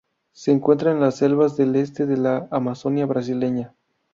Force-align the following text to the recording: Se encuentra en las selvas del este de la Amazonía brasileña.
Se 0.31 0.49
encuentra 0.51 0.89
en 0.91 0.99
las 0.99 1.17
selvas 1.17 1.57
del 1.57 1.75
este 1.75 2.07
de 2.07 2.17
la 2.17 2.47
Amazonía 2.49 3.05
brasileña. 3.05 3.75